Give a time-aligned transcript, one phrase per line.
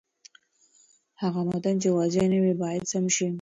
[1.21, 3.27] هغه متن چې واضح نه وي، باید سم شي.